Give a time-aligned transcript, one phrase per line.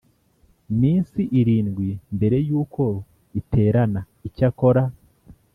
[0.79, 2.83] minsi irindwi mbere y uko
[3.39, 4.83] iterana Icyakora